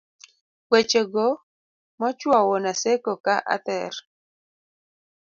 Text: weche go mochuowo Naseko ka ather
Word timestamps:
weche 0.71 1.01
go 1.13 1.27
mochuowo 1.99 2.55
Naseko 2.63 3.13
ka 3.25 3.35
ather 3.55 3.93